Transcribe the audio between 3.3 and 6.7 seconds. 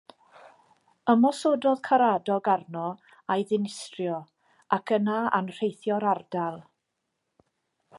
a'i ddinistrio, ac yna anrheithio'r ardal.